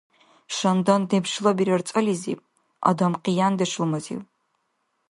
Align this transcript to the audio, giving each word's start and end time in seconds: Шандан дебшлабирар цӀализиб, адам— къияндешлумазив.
Шандан 0.57 1.01
дебшлабирар 1.09 1.81
цӀализиб, 1.89 2.39
адам— 2.89 3.13
къияндешлумазив. 3.23 4.21